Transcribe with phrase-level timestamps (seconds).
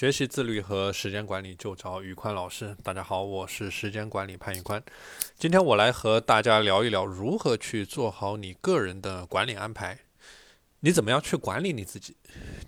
[0.00, 2.74] 学习自律和时间管理就找宇宽老师。
[2.82, 4.82] 大家好，我是时间管理潘宇宽。
[5.36, 9.98] 今天我来和大家聊一聊如何去做好你个人的管理安排。
[10.80, 12.16] 你怎么样去管理你自己？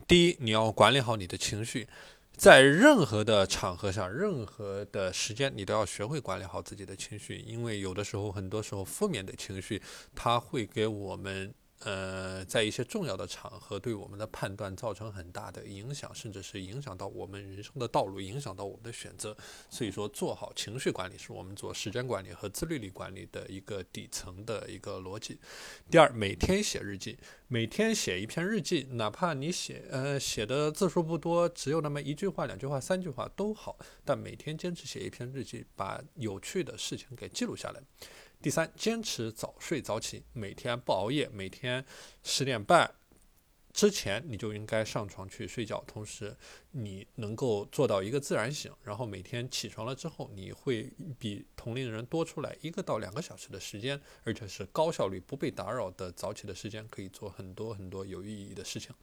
[0.07, 1.89] 第一，你要管理好你的情绪，
[2.37, 9.81] 在任何的场合下、任何的时间，你都要学会管理好自己的情绪，因为有的时候，很多时候负面的情绪，
[10.15, 11.55] 它会给我们。
[11.85, 19.37] 呃，在一些重要的场合，对我们的判断造成很大的影响，甚至是影响到我们人生的道路，影响到我们的选择。
[19.69, 25.39] 所以说，做好情绪管理是我们做时间管理和自律力管理的一个底层的一个逻辑。
[25.91, 37.83] 第二，每天写日记，每天写一篇日记，哪怕你写呃写的字数不多，只有那么一句话、两句话、三句话都好，但每天坚持写一篇日记，把有趣的事情给记录下来。
[38.43, 41.85] 第三，坚持早睡早起，每天不熬夜，每天
[42.25, 42.93] 十点半。
[43.73, 46.37] 之前你就应该上床去睡觉，同时
[46.73, 58.95] 你能够做到一个自然醒，然后每天起床了之后，你会比同龄人多出来一个到两个小时的时间，而且是高效率、不被打扰的早起的时间，可以做很多很多有意义的事情。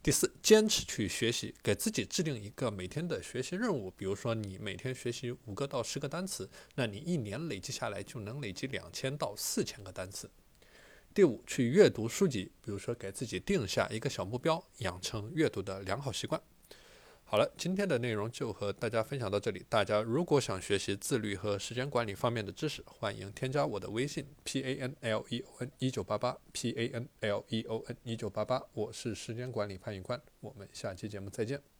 [0.00, 10.30] 第四，坚持去学习，给自己制定一个每天的学习任务，比如说你每天学习五个到十个单词，那你一年累积下来就能累积两千到四千个单词。
[11.14, 16.42] 第五，去阅读书籍，比如说给自己定下一个小目标，养成阅读的良好习惯。
[17.22, 19.64] 好了，今天的内容就和大家分享到这里。
[19.68, 27.96] 大家如果想学习自律和时间管理方面的知识，欢迎添加我的微信 p a n l e o n 一九八八 p a n l e o n
[28.02, 31.73] 一九八八，我是时间管理潘宇宽，我们下期节目再见。